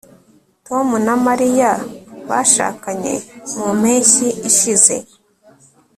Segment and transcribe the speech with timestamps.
[0.67, 1.71] tom na mariya
[2.29, 3.13] bashakanye
[3.57, 4.95] mu mpeshyi ishize